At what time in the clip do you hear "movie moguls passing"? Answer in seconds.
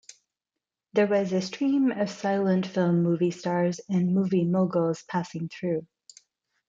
4.15-5.47